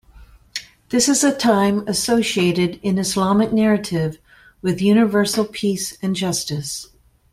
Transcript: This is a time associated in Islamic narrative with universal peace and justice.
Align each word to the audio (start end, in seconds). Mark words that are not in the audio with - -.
This 0.89 1.07
is 1.07 1.23
a 1.23 1.31
time 1.31 1.87
associated 1.87 2.79
in 2.81 2.97
Islamic 2.97 3.53
narrative 3.53 4.17
with 4.59 4.81
universal 4.81 5.45
peace 5.45 5.95
and 6.01 6.15
justice. 6.15 6.87